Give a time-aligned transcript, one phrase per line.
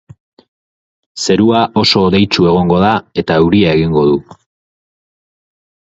[1.25, 2.91] Zerua oso hodeitsu egongo da
[3.25, 4.19] eta euria egingo du.